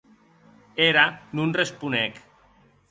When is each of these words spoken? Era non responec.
Era 0.91 1.05
non 1.35 1.49
responec. 1.61 2.13